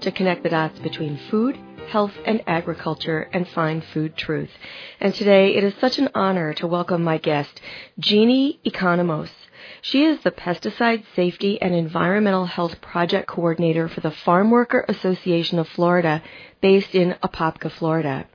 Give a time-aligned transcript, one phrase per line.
[0.00, 1.58] to connect the dots between food,
[1.88, 4.50] health, and agriculture and find food truth.
[5.00, 7.60] And today it is such an honor to welcome my guest,
[7.98, 9.30] Jeannie Economos.
[9.82, 15.58] She is the Pesticide Safety and Environmental Health Project Coordinator for the Farm Worker Association
[15.58, 16.22] of Florida,
[16.60, 18.26] based in Apopka, Florida.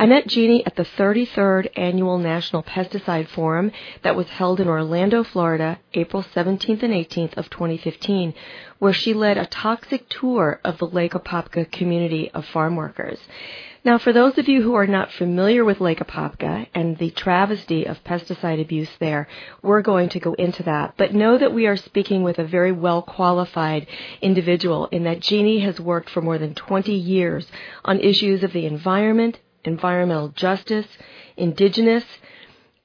[0.00, 5.22] I met Jeannie at the 33rd Annual National Pesticide Forum that was held in Orlando,
[5.22, 8.32] Florida, April 17th and 18th of 2015,
[8.78, 13.18] where she led a toxic tour of the Lake Apopka community of farm workers.
[13.84, 17.84] Now, for those of you who are not familiar with Lake Apopka and the travesty
[17.84, 19.28] of pesticide abuse there,
[19.60, 20.94] we're going to go into that.
[20.96, 23.86] But know that we are speaking with a very well qualified
[24.22, 27.46] individual in that Jeannie has worked for more than 20 years
[27.84, 30.86] on issues of the environment, environmental justice,
[31.36, 32.04] indigenous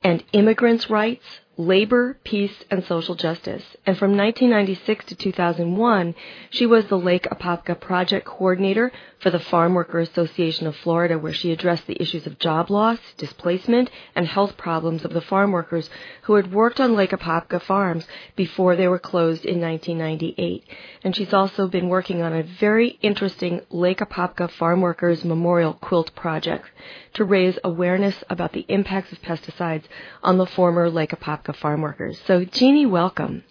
[0.03, 1.25] and immigrants' rights,
[1.57, 3.63] labor, peace, and social justice.
[3.85, 6.15] And from 1996 to 2001,
[6.49, 11.33] she was the Lake Apopka project coordinator for the Farm Worker Association of Florida, where
[11.33, 15.89] she addressed the issues of job loss, displacement, and health problems of the farm workers
[16.23, 20.63] who had worked on Lake Apopka farms before they were closed in 1998.
[21.03, 26.13] And she's also been working on a very interesting Lake Apopka Farm Workers Memorial Quilt
[26.15, 26.65] project
[27.13, 29.83] to raise awareness about the impacts of pesticides
[30.21, 32.19] on the former Lake Apopka farm workers.
[32.25, 33.43] So, Jeannie, welcome.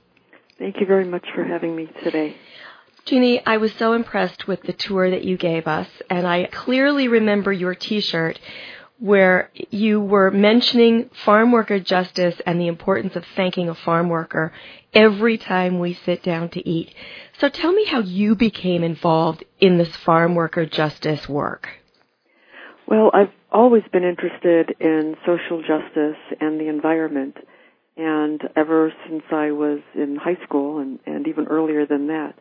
[0.58, 2.36] Thank you very much for having me today.
[3.04, 7.08] Jeannie, I was so impressed with the tour that you gave us, and I clearly
[7.08, 8.38] remember your t shirt
[8.98, 14.52] where you were mentioning farm worker justice and the importance of thanking a farm worker
[14.94, 16.94] every time we sit down to eat.
[17.38, 21.68] So tell me how you became involved in this farm worker justice work.
[22.86, 27.36] Well, I've always been interested in social justice and the environment,
[27.96, 32.34] and ever since I was in high school and, and even earlier than that.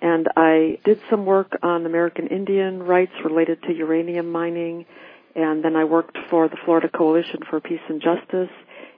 [0.00, 4.84] And I did some work on American Indian rights related to uranium mining,
[5.34, 8.50] and then I worked for the Florida Coalition for Peace and Justice,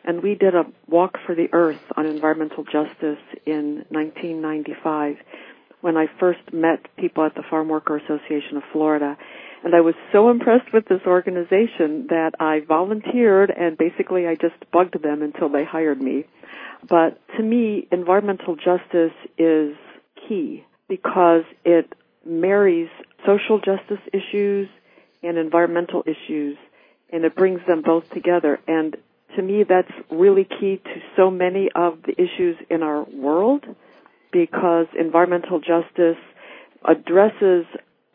[0.05, 5.17] and we did a walk for the earth on environmental justice in 1995
[5.83, 9.19] when I first met people at the Farm Worker Association of Florida.
[9.65, 14.55] And I was so impressed with this organization that I volunteered and basically I just
[14.71, 16.27] bugged them until they hired me.
[16.87, 19.75] But to me, environmental justice is
[20.29, 21.91] key because it
[22.27, 22.91] marries
[23.25, 24.69] social justice issues
[25.23, 26.59] and environmental issues
[27.11, 28.61] and it brings them both together.
[28.69, 28.99] And
[29.35, 33.65] to me, that's really key to so many of the issues in our world
[34.31, 36.19] because environmental justice
[36.85, 37.65] addresses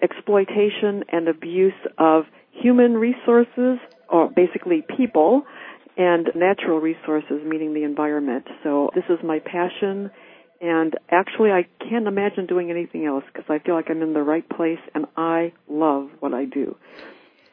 [0.01, 3.79] exploitation and abuse of human resources,
[4.09, 5.43] or basically people,
[5.97, 8.45] and natural resources, meaning the environment.
[8.63, 10.09] So this is my passion,
[10.61, 14.23] and actually I can't imagine doing anything else because I feel like I'm in the
[14.23, 16.75] right place and I love what I do.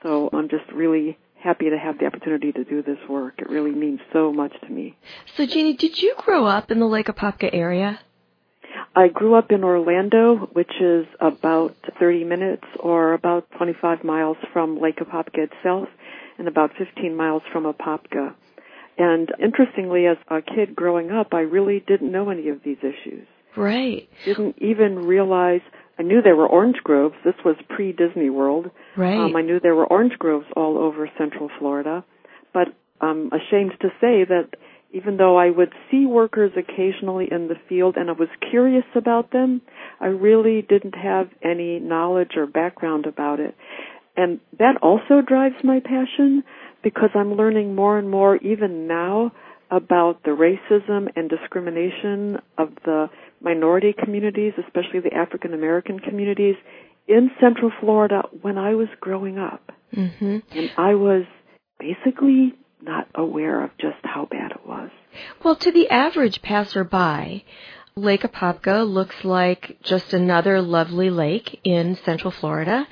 [0.02, 3.34] So I'm just really happy to have the opportunity to do this work.
[3.38, 4.96] It really means so much to me.
[5.36, 8.00] So Jeannie, did you grow up in the Lake Apopka area?
[8.96, 14.80] I grew up in Orlando, which is about 30 minutes or about 25 miles from
[14.80, 15.88] Lake Apopka itself
[16.38, 18.34] and about 15 miles from Apopka.
[18.96, 23.26] And interestingly, as a kid growing up, I really didn't know any of these issues.
[23.54, 24.08] Right.
[24.24, 25.60] Didn't even realize,
[25.98, 27.16] I knew there were orange groves.
[27.22, 28.70] This was pre Disney World.
[28.96, 29.18] Right.
[29.18, 32.02] Um, I knew there were orange groves all over central Florida.
[32.54, 32.68] But
[33.02, 34.48] I'm ashamed to say that
[34.92, 39.32] even though I would see workers occasionally in the field and I was curious about
[39.32, 39.60] them,
[40.00, 43.54] I really didn't have any knowledge or background about it.
[44.16, 46.42] And that also drives my passion
[46.82, 49.32] because I'm learning more and more even now
[49.70, 53.08] about the racism and discrimination of the
[53.40, 56.54] minority communities, especially the African American communities
[57.08, 59.72] in Central Florida when I was growing up.
[59.94, 60.38] Mm-hmm.
[60.52, 61.24] And I was
[61.78, 62.54] basically
[62.86, 64.90] not aware of just how bad it was.
[65.42, 67.44] Well, to the average passerby,
[67.96, 72.86] Lake Apopka looks like just another lovely lake in Central Florida.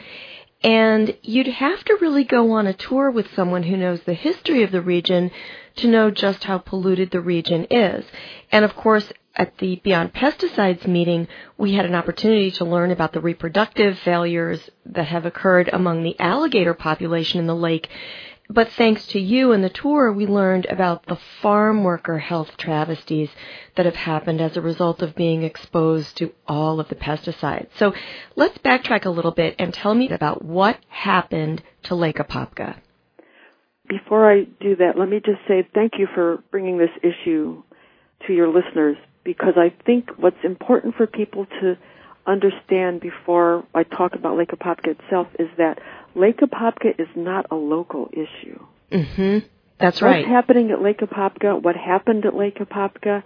[0.62, 4.62] And you'd have to really go on a tour with someone who knows the history
[4.62, 5.31] of the region
[5.76, 8.05] to know just how polluted the region is.
[8.50, 13.12] And of course, at the Beyond Pesticides meeting, we had an opportunity to learn about
[13.12, 17.88] the reproductive failures that have occurred among the alligator population in the lake.
[18.49, 23.31] But thanks to you and the tour, we learned about the farm worker health travesties
[23.76, 27.69] that have happened as a result of being exposed to all of the pesticides.
[27.79, 27.94] So
[28.37, 32.76] let's backtrack a little bit and tell me about what happened to Lake Apopka.
[33.88, 37.62] Before I do that, let me just say thank you for bringing this issue
[38.26, 41.76] to your listeners because I think what's important for people to
[42.26, 45.79] understand before I talk about Lake Apopka itself is that
[46.15, 48.65] Lake Apopka is not a local issue.
[48.91, 49.47] Mm-hmm.
[49.79, 50.19] That's What's right.
[50.21, 53.23] What's happening at Lake Apopka, what happened at Lake Apopka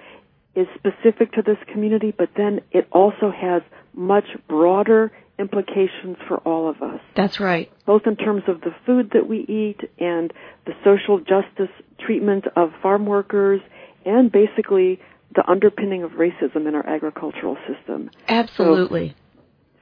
[0.55, 3.63] is specific to this community, but then it also has
[3.95, 7.01] much broader implications for all of us.
[7.15, 7.71] That's right.
[7.87, 10.33] Both in terms of the food that we eat and
[10.67, 13.61] the social justice treatment of farm workers
[14.05, 15.01] and basically
[15.35, 18.11] the underpinning of racism in our agricultural system.
[18.29, 19.15] Absolutely.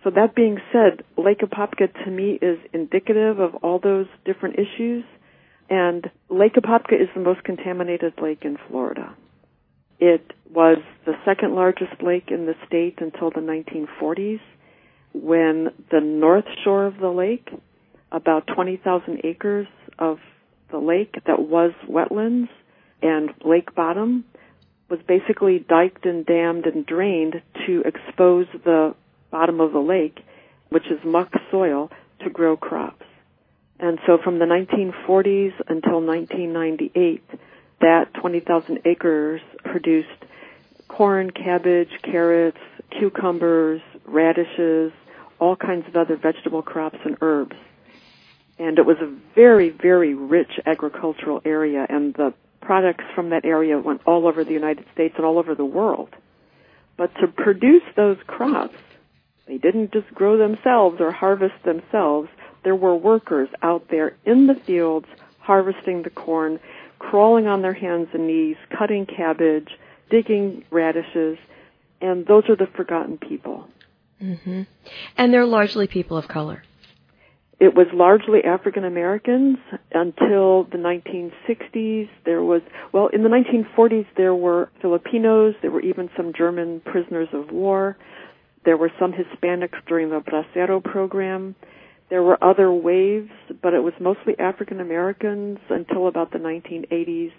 [0.02, 4.56] So, so that being said, Lake Apopka to me is indicative of all those different
[4.58, 5.04] issues.
[5.68, 9.16] And Lake Apopka is the most contaminated lake in Florida.
[9.98, 14.40] It was the second largest lake in the state until the 1940s
[15.22, 17.48] when the north shore of the lake,
[18.12, 19.66] about 20,000 acres
[19.98, 20.18] of
[20.70, 22.48] the lake that was wetlands
[23.02, 24.24] and lake bottom,
[24.88, 28.94] was basically diked and dammed and drained to expose the
[29.30, 30.20] bottom of the lake,
[30.68, 31.90] which is muck soil,
[32.20, 33.04] to grow crops.
[33.78, 37.22] And so from the 1940s until 1998,
[37.80, 40.08] that 20,000 acres produced
[40.88, 42.58] corn, cabbage, carrots,
[42.98, 44.92] cucumbers, radishes,
[45.38, 47.56] all kinds of other vegetable crops and herbs.
[48.58, 53.78] And it was a very, very rich agricultural area, and the products from that area
[53.78, 56.10] went all over the United States and all over the world.
[56.96, 58.76] But to produce those crops,
[59.46, 62.28] they didn't just grow themselves or harvest themselves.
[62.64, 65.06] There were workers out there in the fields
[65.38, 66.58] harvesting the corn,
[66.98, 69.68] crawling on their hands and knees, cutting cabbage,
[70.10, 71.38] digging radishes,
[72.00, 73.68] and those are the forgotten people.
[74.20, 74.62] Mm-hmm.
[75.16, 76.62] And they're largely people of color.
[77.58, 79.56] It was largely African Americans
[79.92, 82.08] until the 1960s.
[82.26, 82.60] There was,
[82.92, 87.96] well, in the 1940s there were Filipinos, there were even some German prisoners of war.
[88.66, 91.54] There were some Hispanics during the Bracero program.
[92.10, 93.30] There were other waves,
[93.62, 97.32] but it was mostly African Americans until about the 1980s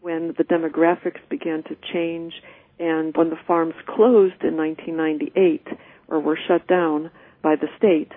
[0.00, 2.32] when the demographics began to change
[2.80, 5.66] and when the farms closed in 1998
[6.08, 7.10] or were shut down
[7.42, 8.10] by the state,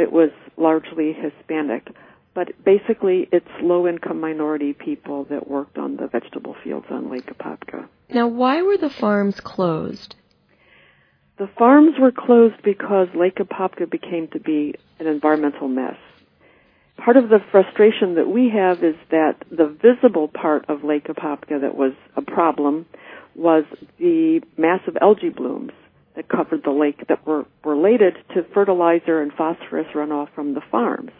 [0.00, 1.88] it was largely Hispanic.
[2.34, 7.26] But basically, it's low income minority people that worked on the vegetable fields on Lake
[7.26, 7.88] Apopka.
[8.10, 10.14] Now, why were the farms closed?
[11.38, 15.96] The farms were closed because Lake Apopka became to be an environmental mess.
[16.96, 21.60] Part of the frustration that we have is that the visible part of Lake Apopka
[21.60, 22.86] that was a problem
[23.36, 23.64] was
[23.98, 25.70] the massive algae blooms
[26.18, 31.12] that covered the lake that were related to fertilizer and phosphorus runoff from the farms.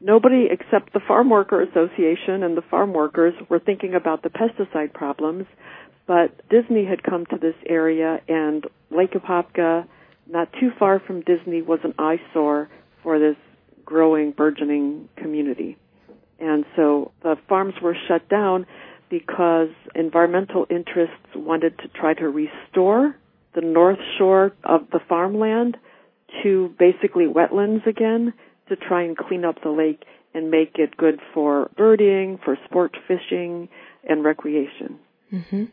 [0.00, 4.92] Nobody except the Farm Worker Association and the farm workers were thinking about the pesticide
[4.92, 5.46] problems,
[6.08, 9.86] but Disney had come to this area and Lake Apopka,
[10.28, 12.68] not too far from Disney, was an eyesore
[13.04, 13.36] for this
[13.84, 15.76] growing, burgeoning community.
[16.40, 18.66] And so the farms were shut down
[19.10, 23.14] because environmental interests wanted to try to restore
[23.54, 25.76] the north shore of the farmland
[26.42, 28.32] to basically wetlands again
[28.68, 32.96] to try and clean up the lake and make it good for birding, for sport
[33.08, 33.68] fishing,
[34.08, 34.98] and recreation.
[35.32, 35.64] Mm-hmm.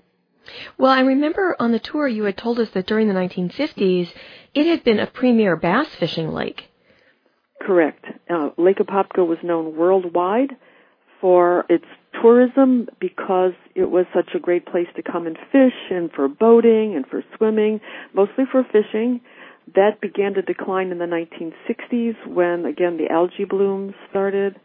[0.78, 4.10] Well, I remember on the tour you had told us that during the 1950s
[4.54, 6.70] it had been a premier bass fishing lake.
[7.62, 8.06] Correct.
[8.30, 10.56] Uh, lake Apopka was known worldwide
[11.20, 11.86] for its
[12.22, 16.96] tourism because it was such a great place to come and fish and for boating
[16.96, 17.80] and for swimming,
[18.12, 19.22] mostly for fishing.
[19.76, 24.60] That began to decline in the 1960s when again the algae blooms started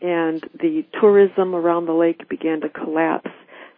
[0.00, 3.30] and the tourism around the lake began to collapse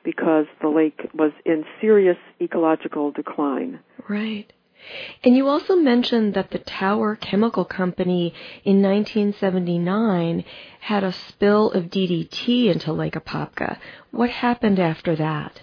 [0.03, 3.81] because the lake was in serious ecological decline.
[4.09, 4.51] Right.
[5.23, 8.35] And you also mentioned that the Tower Chemical Company
[8.65, 10.45] in 1979
[10.81, 13.79] had a spill of DDT into Lake Apopka.
[14.11, 15.61] What happened after that?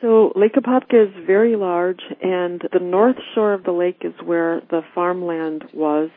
[0.00, 4.60] So Lake Apopka is very large and the north shore of the lake is where
[4.70, 6.10] the farmland was.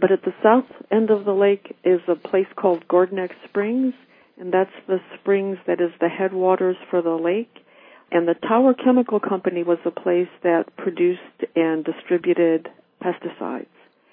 [0.00, 3.94] But at the south end of the lake is a place called Gourd Neck Springs
[4.38, 7.52] and that's the springs that is the headwaters for the lake.
[8.10, 11.20] And the Tower Chemical Company was a place that produced
[11.54, 12.68] and distributed
[13.02, 13.66] pesticides.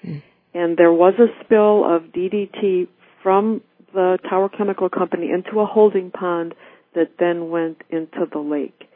[0.04, 0.22] Mm.
[0.54, 2.88] And there was a spill of DDT
[3.22, 3.62] from
[3.94, 6.54] the Tower Chemical Company into a holding pond
[6.94, 8.88] that then went into the lake.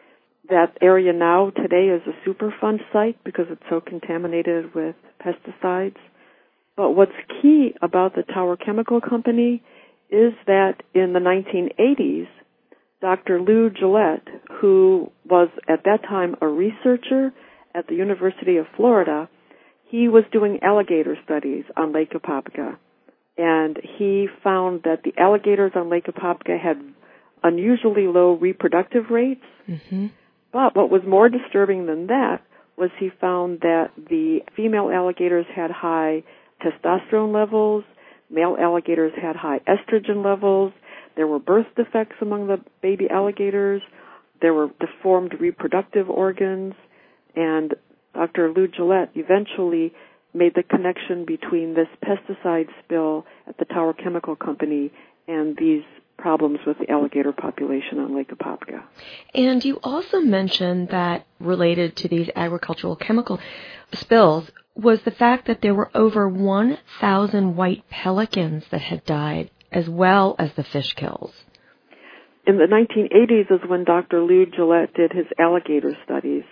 [0.49, 5.97] That area now today is a Superfund site because it's so contaminated with pesticides.
[6.77, 9.63] But what's key about the Tower Chemical Company
[10.11, 12.27] is that in the 1980s,
[13.01, 13.41] Dr.
[13.41, 14.29] Lou Guillette,
[14.61, 17.33] who was at that time a researcher
[17.75, 19.29] at the University of Florida,
[19.89, 22.77] he was doing alligator studies on Lake Apopka.
[23.39, 26.77] And he found that the alligators on Lake Apopka had
[27.43, 29.45] unusually low reproductive rates.
[29.69, 30.09] Mm-hmm.
[30.53, 32.43] But what was more disturbing than that
[32.77, 36.23] was he found that the female alligators had high
[36.63, 37.85] testosterone levels,
[38.31, 40.73] male alligators had high estrogen levels,
[41.17, 43.83] there were birth defects among the baby alligators.
[44.41, 46.75] There were deformed reproductive organs.
[47.37, 47.75] And
[48.15, 48.53] Dr.
[48.53, 49.93] Lou Guillette eventually
[50.33, 54.93] made the connection between this pesticide spill at the Tower Chemical Company
[55.27, 55.83] and these
[56.19, 58.83] problems with the alligator population on Lake Apopka.
[59.35, 63.41] And you also mentioned that related to these agricultural chemical
[63.95, 69.89] spills was the fact that there were over 1,000 white pelicans that had died as
[69.89, 71.33] well as the fish kills.
[72.47, 74.23] In the 1980s is when Dr.
[74.23, 76.45] Lou Guillette did his alligator studies.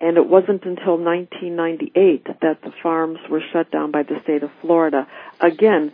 [0.00, 4.50] And it wasn't until 1998 that the farms were shut down by the state of
[4.60, 5.08] Florida.
[5.40, 5.92] Again,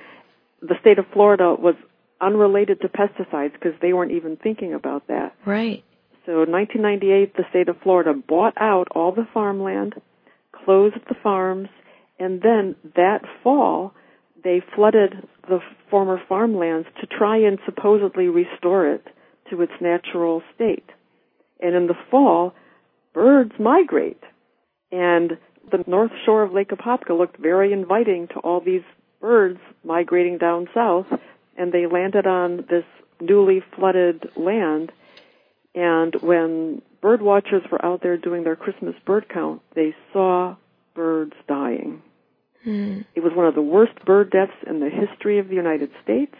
[0.60, 1.74] the state of Florida was
[2.20, 5.34] unrelated to pesticides because they weren't even thinking about that.
[5.46, 5.84] Right.
[6.26, 9.94] So in 1998, the state of Florida bought out all the farmland,
[10.52, 11.68] closed the farms,
[12.18, 13.94] and then that fall,
[14.44, 15.60] they flooded the
[15.90, 19.06] former farmlands to try and supposedly restore it
[19.50, 20.88] to its natural state.
[21.60, 22.54] And in the fall,
[23.14, 24.22] birds migrate.
[24.92, 25.38] And
[25.70, 28.82] the north shore of Lake Apopka looked very inviting to all these
[29.20, 31.06] birds migrating down south,
[31.56, 32.84] and they landed on this
[33.20, 34.92] newly flooded land.
[35.74, 40.56] And when bird watchers were out there doing their Christmas bird count, they saw
[40.94, 42.02] birds dying.
[42.66, 43.04] Mm.
[43.14, 46.34] It was one of the worst bird deaths in the history of the United States.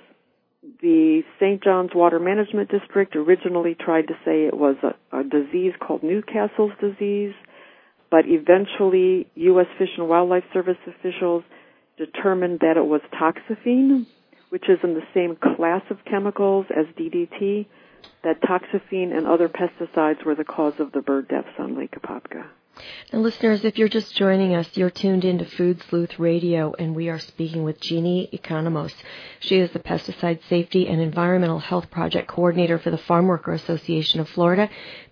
[0.80, 1.62] The St.
[1.62, 6.72] John's Water Management District originally tried to say it was a, a disease called Newcastle's
[6.80, 7.34] disease,
[8.10, 9.66] but eventually U.S.
[9.78, 11.44] Fish and Wildlife Service officials
[11.98, 14.06] determined that it was toxaphene,
[14.48, 17.66] which is in the same class of chemicals as DDT,
[18.22, 22.46] that toxaphene and other pesticides were the cause of the bird deaths on Lake Apopka.
[23.12, 27.08] And listeners, if you're just joining us, you're tuned into Food Sleuth Radio, and we
[27.08, 28.92] are speaking with Jeannie Economos.
[29.38, 34.20] She is the Pesticide Safety and Environmental Health Project Coordinator for the Farm Worker Association
[34.20, 34.68] of Florida,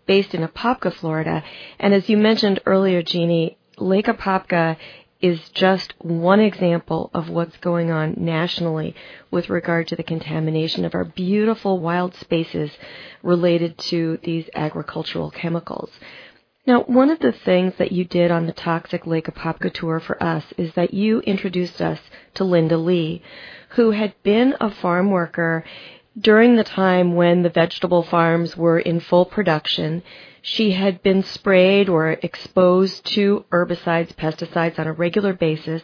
[0.07, 1.45] based in Apopka, Florida.
[1.79, 4.77] And as you mentioned earlier, Jeannie, Lake Apopka
[5.21, 8.95] is just one example of what's going on nationally
[9.31, 12.73] with regard to the contamination of our beautiful wild spaces
[13.23, 15.91] related to these agricultural chemicals.
[16.65, 20.23] Now, one of the things that you did on the Toxic Lake Apopka tour for
[20.23, 21.99] us is that you introduced us
[22.35, 23.21] to Linda Lee,
[23.71, 25.65] who had been a farm worker
[26.19, 30.03] during the time when the vegetable farms were in full production.
[30.43, 35.83] She had been sprayed or exposed to herbicides, pesticides on a regular basis,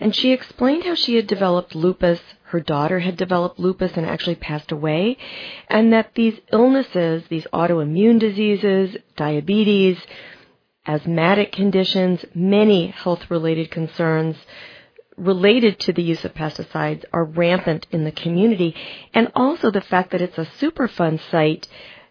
[0.00, 2.20] and she explained how she had developed lupus
[2.50, 5.16] her daughter had developed lupus and actually passed away,
[5.68, 9.96] and that these illnesses, these autoimmune diseases, diabetes,
[10.84, 14.36] asthmatic conditions, many health related concerns
[15.20, 18.74] related to the use of pesticides are rampant in the community.
[19.14, 21.68] And also the fact that it's a Superfund site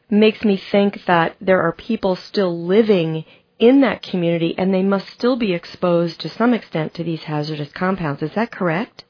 [0.09, 3.25] makes me think that there are people still living
[3.59, 7.71] in that community and they must still be exposed to some extent to these hazardous
[7.73, 8.21] compounds.
[8.21, 9.03] Is that correct?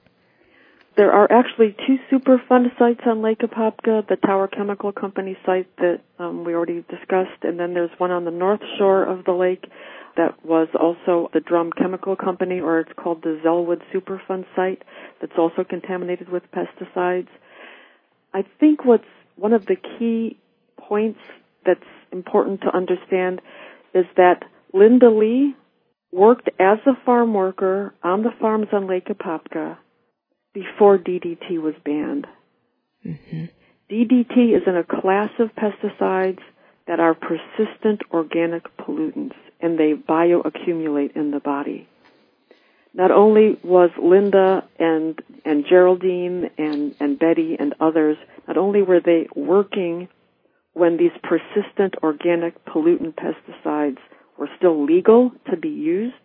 [0.98, 6.01] There are actually two Superfund sites on Lake Apopka, the Tower Chemical Company site that
[6.18, 9.63] um, we already discussed, and then there's one on the north shore of the lake
[10.20, 14.84] that was also the Drum Chemical Company, or it's called the Zellwood Superfund site,
[15.22, 17.30] that's also contaminated with pesticides.
[18.34, 19.06] I think what's
[19.38, 20.38] one of the key
[20.78, 21.20] points
[21.66, 21.80] that's
[22.12, 23.42] important to understand
[23.94, 25.56] is that Linda Lee
[26.12, 29.78] worked as a farm worker on the farms on Lake Apopka
[30.54, 32.28] before DDT was banned.
[33.06, 33.46] Mm-hmm.
[33.90, 36.42] DDT is in a class of pesticides
[36.88, 41.88] that are persistent organic pollutants and they bioaccumulate in the body.
[42.94, 49.00] Not only was Linda and, and Geraldine and, and Betty and others, not only were
[49.00, 50.08] they working
[50.74, 54.00] when these persistent organic pollutant pesticides
[54.38, 56.16] were still legal to be used,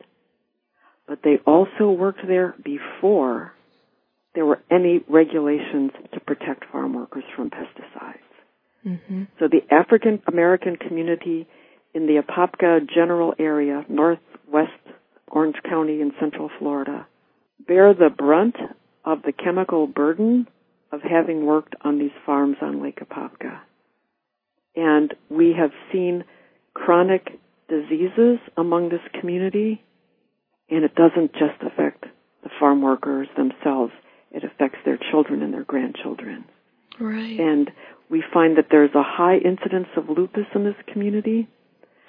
[1.06, 3.52] but they also worked there before
[4.34, 8.18] there were any regulations to protect farm workers from pesticides.
[8.86, 9.24] Mm-hmm.
[9.38, 11.46] So the African American community
[11.94, 14.72] in the Apopka general area, northwest
[15.28, 17.06] Orange County in central Florida,
[17.66, 18.56] bear the brunt
[19.04, 20.46] of the chemical burden
[20.92, 23.60] of having worked on these farms on Lake Apopka.
[24.76, 26.24] And we have seen
[26.74, 29.82] chronic diseases among this community,
[30.68, 32.04] and it doesn't just affect
[32.42, 33.92] the farm workers themselves,
[34.30, 36.44] it affects their children and their grandchildren.
[37.00, 37.38] Right.
[37.38, 37.70] And
[38.10, 41.48] we find that there's a high incidence of lupus in this community.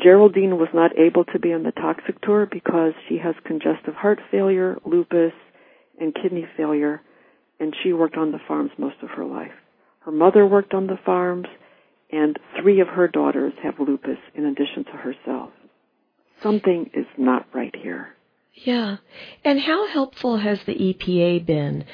[0.04, 4.20] Geraldine was not able to be on the toxic tour because she has congestive heart
[4.30, 5.34] failure, lupus,
[6.00, 7.02] and kidney failure,
[7.60, 9.54] and she worked on the farms most of her life.
[10.02, 11.48] Her mother worked on the farms,
[12.12, 15.52] and three of her daughters have lupus in addition to herself.
[16.44, 18.10] Something is not right here.
[18.54, 18.98] Yeah.
[19.44, 21.86] And how helpful has the EPA been?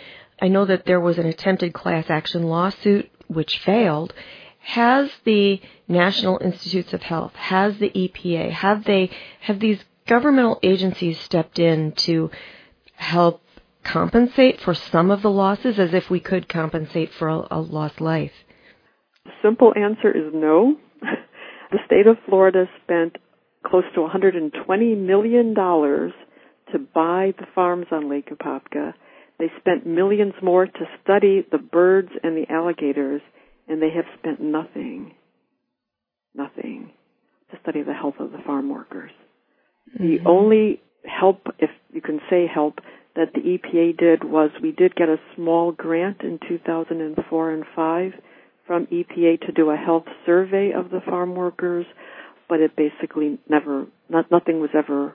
[0.41, 4.13] I know that there was an attempted class action lawsuit which failed.
[4.61, 9.09] Has the National Institutes of Health, has the EPA, have they
[9.41, 12.29] have these governmental agencies stepped in to
[12.95, 13.41] help
[13.83, 17.99] compensate for some of the losses as if we could compensate for a, a lost
[17.99, 18.33] life?
[19.25, 20.77] The simple answer is no.
[21.71, 23.17] the state of Florida spent
[23.65, 28.93] close to $120 million to buy the farms on Lake Apopka.
[29.39, 33.21] They spent millions more to study the birds and the alligators,
[33.71, 35.13] and they have spent nothing,
[36.35, 36.91] nothing
[37.49, 39.11] to study the health of the farm workers.
[39.95, 40.03] Mm-hmm.
[40.03, 42.79] The only help, if you can say help,
[43.15, 48.11] that the EPA did was we did get a small grant in 2004 and 5
[48.67, 51.85] from EPA to do a health survey of the farm workers,
[52.49, 55.13] but it basically never, not, nothing was ever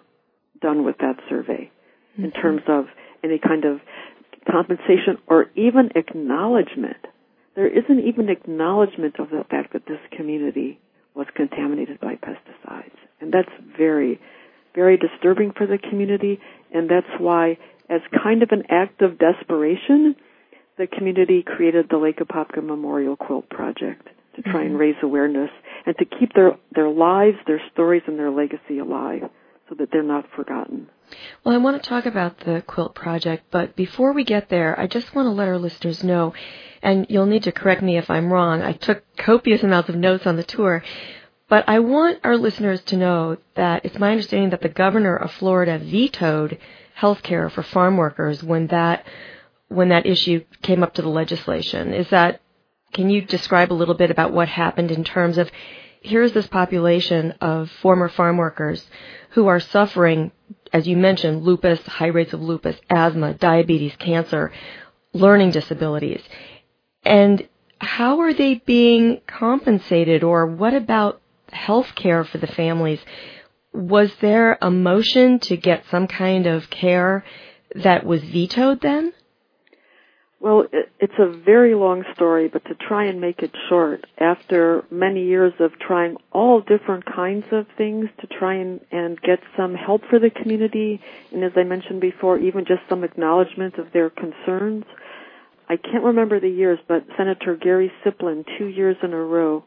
[0.63, 1.71] done with that survey
[2.15, 2.25] mm-hmm.
[2.25, 2.87] in terms of
[3.23, 3.81] any kind of
[4.51, 7.05] compensation or even acknowledgement.
[7.57, 10.79] There isn't even acknowledgement of the fact that this community
[11.15, 12.95] was contaminated by pesticides.
[13.21, 14.21] And that's very,
[14.75, 16.39] very disturbing for the community,
[16.73, 17.57] and that's why,
[17.89, 20.15] as kind of an act of desperation,
[20.77, 24.73] the community created the Lake Apopka Memorial Quilt Project to try mm-hmm.
[24.73, 25.51] and raise awareness
[25.87, 29.23] and to keep their, their lives, their stories, and their legacy alive
[29.69, 30.89] so that they're not forgotten.
[31.45, 34.87] Well, I want to talk about the quilt project, but before we get there, I
[34.87, 36.35] just want to let our listeners know,
[36.83, 38.63] and you'll need to correct me if I'm wrong.
[38.63, 40.83] I took copious amounts of notes on the tour,
[41.49, 45.31] but I want our listeners to know that it's my understanding that the governor of
[45.33, 46.59] Florida vetoed
[46.95, 49.07] health care for farm workers when that
[49.69, 51.93] when that issue came up to the legislation.
[51.93, 52.41] Is that
[52.93, 55.51] can you describe a little bit about what happened in terms of
[56.01, 58.87] here's this population of former farm workers
[59.37, 60.33] who are suffering,
[60.73, 64.51] as you mentioned, lupus, high rates of lupus, asthma, diabetes, cancer,
[65.13, 66.23] learning disabilities.
[67.05, 67.47] And
[67.79, 71.21] how are they being compensated or what about
[71.53, 73.01] health care for the families?
[73.75, 77.23] Was there a motion to get some kind of care
[77.75, 79.13] that was vetoed then?
[80.47, 80.69] Well,
[81.01, 85.53] it's a very long story, but to try and make it short, after many years
[85.59, 90.21] of trying all different kinds of things to try and, and get some help for
[90.21, 91.01] the community,
[91.33, 94.85] and as I mentioned before, even just some acknowledgement of their concerns,
[95.69, 99.65] I can't remember the years, but Senator Gary Siplin, two years in a row,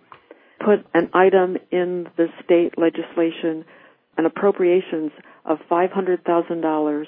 [0.63, 3.65] put an item in the state legislation,
[4.17, 5.11] an appropriations
[5.43, 7.05] of $500,000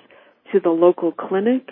[0.52, 1.70] to the local clinic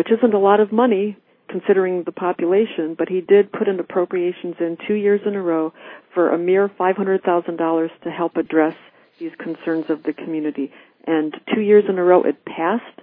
[0.00, 1.14] which isn't a lot of money
[1.50, 5.74] considering the population, but he did put in appropriations in two years in a row
[6.14, 8.74] for a mere $500,000 to help address
[9.18, 10.72] these concerns of the community.
[11.06, 13.02] And two years in a row it passed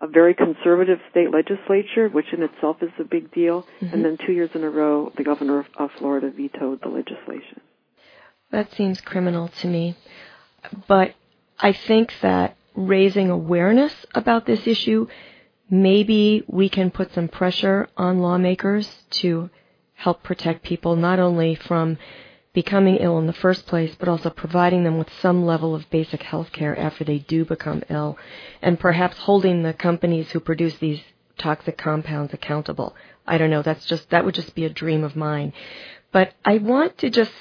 [0.00, 3.66] a very conservative state legislature, which in itself is a big deal.
[3.80, 3.92] Mm-hmm.
[3.92, 7.60] And then two years in a row, the governor of, of Florida vetoed the legislation.
[8.52, 9.96] That seems criminal to me.
[10.86, 11.16] But
[11.58, 15.08] I think that raising awareness about this issue
[15.70, 19.50] maybe we can put some pressure on lawmakers to
[19.94, 21.98] help protect people not only from
[22.52, 26.22] becoming ill in the first place, but also providing them with some level of basic
[26.22, 28.16] health care after they do become ill,
[28.62, 31.02] and perhaps holding the companies who produce these
[31.36, 32.96] toxic compounds accountable.
[33.26, 35.52] I don't know, that's just, that would just be a dream of mine.
[36.12, 37.32] But I want to just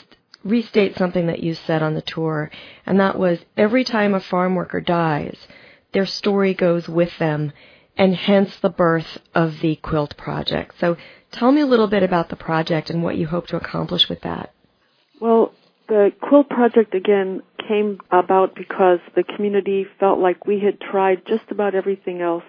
[0.43, 2.51] restate something that you said on the tour,
[2.85, 5.37] and that was every time a farm worker dies,
[5.93, 7.53] their story goes with them
[7.97, 10.75] and hence the birth of the Quilt Project.
[10.79, 10.97] So
[11.31, 14.21] tell me a little bit about the project and what you hope to accomplish with
[14.21, 14.53] that.
[15.19, 15.53] Well,
[15.87, 21.51] the quilt project again came about because the community felt like we had tried just
[21.51, 22.43] about everything else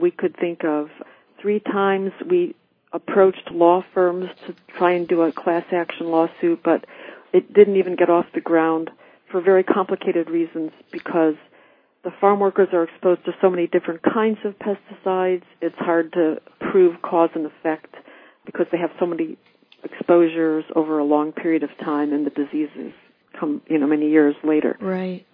[0.00, 0.88] we could think of.
[1.40, 2.54] Three times we
[2.92, 6.84] approached law firms to try and do a class action lawsuit, but
[7.32, 8.90] it didn't even get off the ground
[9.30, 11.34] for very complicated reasons because
[12.04, 15.44] the farm workers are exposed to so many different kinds of pesticides.
[15.60, 17.94] It's hard to prove cause and effect
[18.44, 19.36] because they have so many
[19.84, 22.92] exposures over a long period of time and the diseases
[23.38, 24.76] come, you know, many years later.
[24.80, 25.26] Right.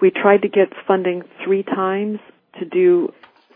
[0.00, 2.18] We tried to get funding three times
[2.58, 3.12] to do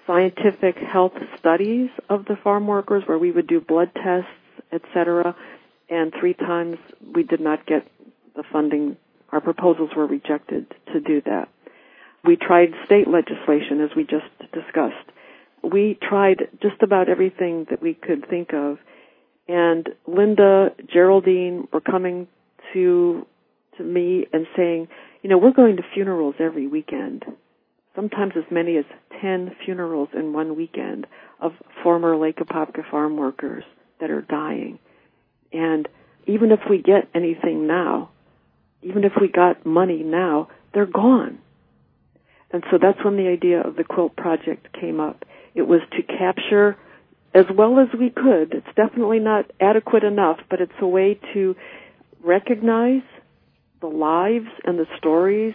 [0.06, 4.30] scientific health studies of the farm workers where we would do blood tests,
[4.72, 5.37] etc.
[5.88, 6.78] And three times
[7.14, 7.87] we did not get
[8.37, 8.96] the funding.
[9.30, 11.48] Our proposals were rejected to do that.
[12.24, 14.94] We tried state legislation as we just discussed.
[15.62, 18.78] We tried just about everything that we could think of.
[19.48, 22.28] And Linda, Geraldine were coming
[22.72, 23.26] to
[23.76, 24.88] to me and saying,
[25.22, 27.24] you know, we're going to funerals every weekend.
[27.94, 28.85] Sometimes as many as
[29.20, 31.06] 10 funerals in one weekend
[31.40, 31.52] of
[31.83, 33.64] former Lake Apopka farm workers
[34.00, 34.78] that are dying.
[35.52, 35.88] And
[36.26, 38.11] even if we get anything now,
[38.83, 41.38] even if we got money now, they're gone.
[42.53, 45.25] And so that's when the idea of the quilt project came up.
[45.55, 46.77] It was to capture
[47.35, 48.53] as well as we could.
[48.53, 51.55] It's definitely not adequate enough, but it's a way to
[52.25, 53.03] recognize
[53.81, 55.55] the lives and the stories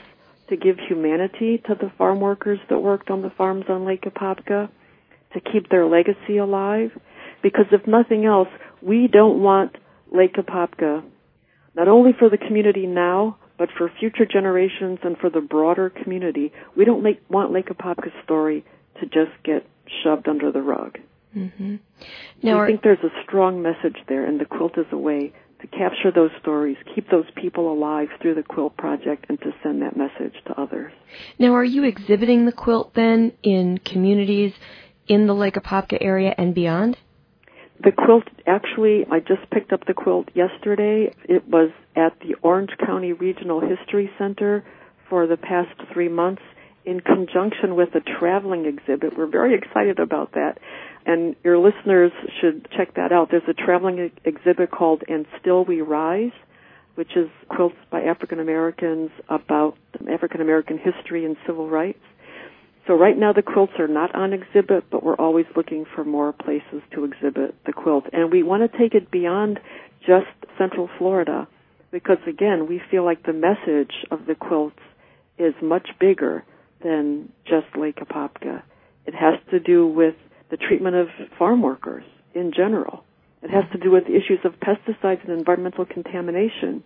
[0.50, 4.70] to give humanity to the farm workers that worked on the farms on Lake Apopka,
[5.34, 6.92] to keep their legacy alive.
[7.44, 8.48] Because if nothing else,
[8.82, 9.76] we don't want
[10.12, 11.04] Lake Apopka,
[11.76, 16.52] not only for the community now, but for future generations and for the broader community.
[16.76, 18.66] We don't make, want Lake Apopka's story
[19.00, 19.66] to just get
[20.04, 20.98] shoved under the rug.
[21.36, 21.76] Mm-hmm.
[22.44, 25.68] Now, I think there's a strong message there, and the quilt is a way to
[25.68, 29.98] capture those stories, keep those people alive through the quilt project, and to send that
[29.98, 30.94] message to others.
[31.38, 34.54] Now, are you exhibiting the quilt then in communities
[35.08, 36.98] in the Lake Apopka area and beyond?
[37.84, 41.14] The quilt, actually, I just picked up the quilt yesterday.
[41.28, 44.64] It was at the Orange County Regional History Center
[45.10, 46.42] for the past three months
[46.86, 49.18] in conjunction with a traveling exhibit.
[49.18, 50.58] We're very excited about that.
[51.06, 53.30] And your listeners should check that out.
[53.30, 56.32] There's a traveling exhibit called And Still We Rise,
[56.96, 59.78] which is quilts by African Americans about
[60.10, 62.00] African American history and civil rights.
[62.88, 66.34] So right now the quilts are not on exhibit, but we're always looking for more
[66.34, 68.06] places to exhibit the quilt.
[68.14, 69.60] And we want to take it beyond
[70.02, 71.48] just Central Florida
[71.92, 74.80] because again, we feel like the message of the quilts
[75.38, 76.44] is much bigger
[76.84, 78.62] than just Lake Apopka.
[79.06, 80.16] It has to do with
[80.52, 81.08] the treatment of
[81.40, 83.04] farm workers in general.
[83.42, 86.84] It has to do with issues of pesticides and environmental contamination.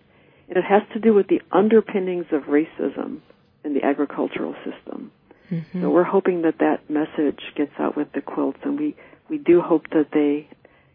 [0.48, 3.20] And it has to do with the underpinnings of racism
[3.64, 5.12] in the agricultural system.
[5.50, 5.82] Mm-hmm.
[5.82, 8.96] So we're hoping that that message gets out with the quilts, and we,
[9.28, 10.48] we do hope that they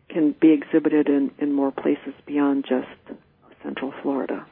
[0.10, 3.18] can be exhibited in, in more places beyond just
[3.64, 4.46] Central Florida.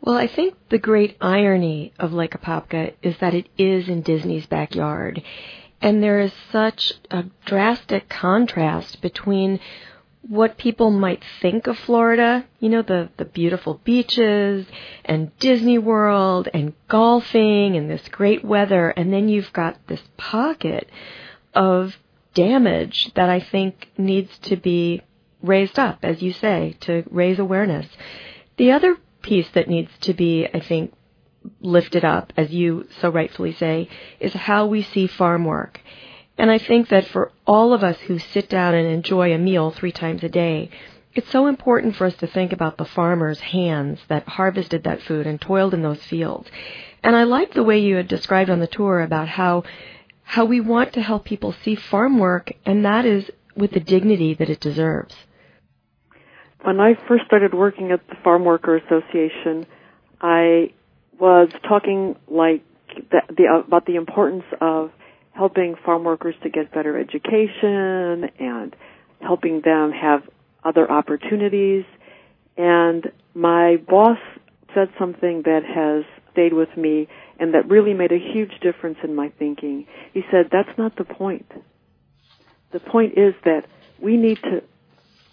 [0.00, 4.46] Well, I think the great irony of Lake Apopka is that it is in Disney's
[4.46, 5.22] backyard.
[5.80, 9.60] And there is such a drastic contrast between
[10.28, 14.66] what people might think of Florida, you know, the, the beautiful beaches
[15.04, 20.88] and Disney World and golfing and this great weather, and then you've got this pocket
[21.54, 21.96] of
[22.34, 25.02] damage that I think needs to be
[25.42, 27.86] raised up, as you say, to raise awareness.
[28.58, 30.92] The other piece that needs to be, I think,
[31.60, 33.88] lifted up, as you so rightfully say,
[34.20, 35.80] is how we see farm work.
[36.38, 39.72] And I think that for all of us who sit down and enjoy a meal
[39.72, 40.70] three times a day,
[41.14, 45.26] it's so important for us to think about the farmers' hands that harvested that food
[45.26, 46.48] and toiled in those fields.
[47.02, 49.64] And I like the way you had described on the tour about how
[50.22, 54.34] how we want to help people see farm work and that is with the dignity
[54.34, 55.14] that it deserves.
[56.62, 59.66] When I first started working at the Farm Worker Association,
[60.20, 60.72] I
[61.18, 62.62] was talking like
[63.10, 64.90] the, the, about the importance of
[65.38, 68.74] helping farm workers to get better education and
[69.20, 70.22] helping them have
[70.64, 71.84] other opportunities.
[72.56, 74.18] And my boss
[74.74, 77.06] said something that has stayed with me
[77.38, 79.86] and that really made a huge difference in my thinking.
[80.12, 81.46] He said, that's not the point.
[82.72, 83.62] The point is that
[84.02, 84.64] we need to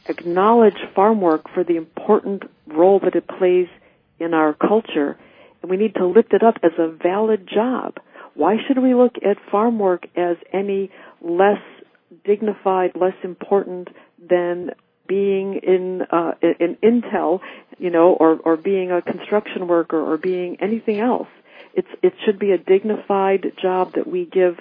[0.08, 3.68] acknowledge farm work for the important role that it plays
[4.20, 5.18] in our culture
[5.64, 7.96] and we need to lift it up as a valid job.
[8.36, 11.62] Why should we look at farm work as any less
[12.24, 14.72] dignified, less important than
[15.08, 17.42] being in uh, in Intel
[17.78, 21.28] you know, or, or being a construction worker or being anything else.
[21.74, 24.58] It's, it should be a dignified job that we give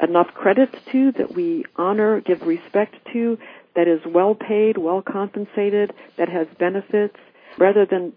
[0.00, 3.38] enough credit to, that we honor, give respect to,
[3.74, 7.16] that is well paid, well compensated, that has benefits,
[7.58, 8.12] rather than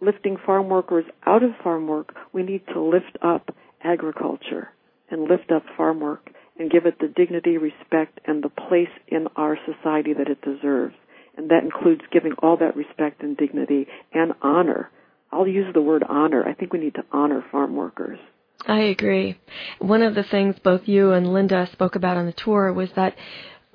[0.00, 4.70] lifting farm workers out of farm work, we need to lift up agriculture
[5.10, 9.26] and lift up farm work and give it the dignity, respect, and the place in
[9.36, 10.94] our society that it deserves.
[11.36, 14.90] And that includes giving all that respect and dignity and honor.
[15.30, 16.46] I'll use the word honor.
[16.46, 18.18] I think we need to honor farm workers.
[18.66, 19.38] I agree.
[19.78, 23.16] One of the things both you and Linda spoke about on the tour was that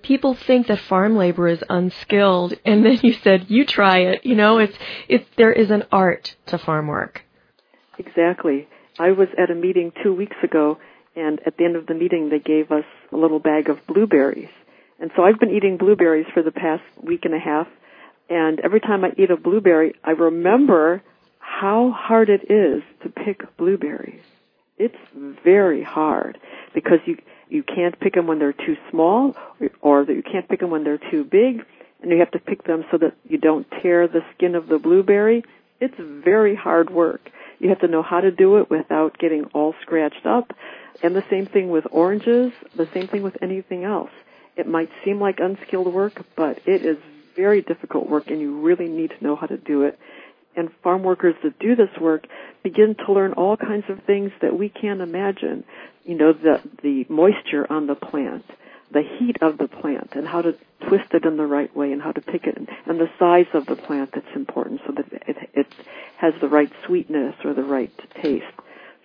[0.03, 4.35] people think that farm labor is unskilled and then you said you try it you
[4.35, 4.77] know it's
[5.09, 7.23] it's there is an art to farm work
[7.97, 8.67] exactly
[8.99, 10.77] i was at a meeting 2 weeks ago
[11.15, 14.49] and at the end of the meeting they gave us a little bag of blueberries
[14.99, 17.67] and so i've been eating blueberries for the past week and a half
[18.29, 21.01] and every time i eat a blueberry i remember
[21.39, 24.23] how hard it is to pick blueberries
[24.77, 24.97] it's
[25.43, 26.37] very hard
[26.73, 27.17] because you
[27.49, 29.35] you can't pick them when they're too small
[29.81, 31.65] or that you can't pick them when they're too big
[32.01, 34.77] and you have to pick them so that you don't tear the skin of the
[34.77, 35.43] blueberry.
[35.79, 37.21] It's very hard work.
[37.59, 40.53] You have to know how to do it without getting all scratched up.
[41.03, 44.09] And the same thing with oranges, the same thing with anything else.
[44.55, 46.97] It might seem like unskilled work, but it is
[47.35, 49.99] very difficult work and you really need to know how to do it.
[50.55, 52.25] And farm workers that do this work
[52.63, 55.63] begin to learn all kinds of things that we can't imagine
[56.07, 58.45] you know, the, the moisture on the plant,
[58.91, 60.55] the heat of the plant, and how to
[60.87, 63.65] twist it in the right way, and how to pick it, and the size of
[63.65, 65.06] the plant that's important so that
[66.17, 68.45] has the right sweetness or the right taste.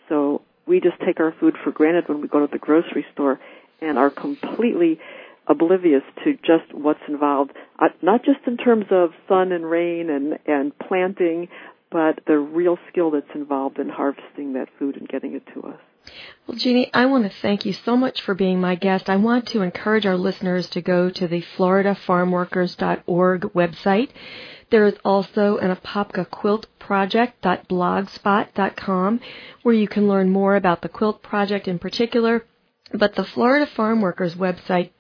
[0.09, 3.41] So we just take our food for granted when we go to the grocery store
[3.81, 4.99] and are completely
[5.47, 10.39] oblivious to just what's involved, uh, not just in terms of sun and rain and,
[10.47, 11.49] and planting,
[11.91, 15.79] but the real skill that's involved in harvesting that food and getting it to us.
[16.47, 19.09] Well, Jeannie, I want to thank you so much for being my guest.
[19.09, 24.09] I want to encourage our listeners to go to the floridafarmworkers.org website.
[24.73, 29.21] There is also an Apopka Quilt Project.blogspot.com
[29.63, 32.47] where you can learn more about the quilt project in particular.
[32.91, 34.93] But the Florida Farm Workers website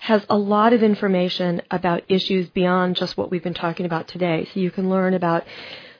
[0.00, 4.48] has a lot of information about issues beyond just what we've been talking about today.
[4.52, 5.44] So you can learn about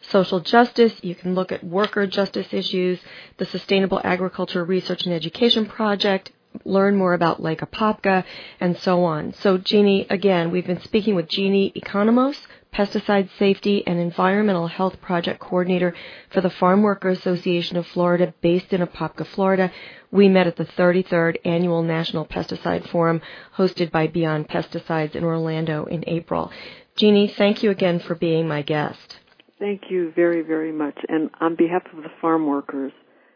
[0.00, 0.92] social justice.
[1.02, 2.98] You can look at worker justice issues,
[3.36, 6.32] the Sustainable Agriculture Research and Education Project,
[6.64, 8.24] learn more about Lake Apopka,
[8.60, 9.32] and so on.
[9.34, 15.40] So, Jeannie, again, we've been speaking with Jeannie Economos, Pesticide Safety and Environmental Health Project
[15.40, 15.94] Coordinator
[16.30, 19.70] for the Farm Worker Association of Florida, based in Apopka, Florida.
[20.10, 23.20] We met at the 33rd Annual National Pesticide Forum
[23.56, 26.50] hosted by Beyond Pesticides in Orlando in April.
[26.96, 29.18] Jeannie, thank you again for being my guest.
[29.58, 30.98] Thank you very, very much.
[31.08, 32.92] And on behalf of the farm workers,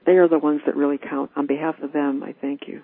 [0.06, 1.30] they are the ones that really count.
[1.36, 2.82] On behalf of them, I thank you.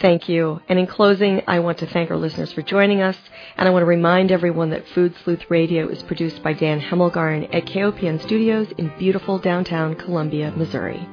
[0.00, 0.60] Thank you.
[0.68, 3.16] And in closing, I want to thank our listeners for joining us.
[3.56, 7.52] And I want to remind everyone that Food Sleuth Radio is produced by Dan Hemmelgarn
[7.52, 11.08] at KOPN Studios in beautiful downtown Columbia, Missouri.